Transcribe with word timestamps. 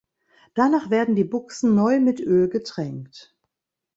Danach 0.55 0.89
werden 0.89 1.15
die 1.15 1.23
Buchsen 1.23 1.75
neu 1.75 1.99
mit 1.99 2.19
Öl 2.21 2.49
getränkt. 2.49 3.35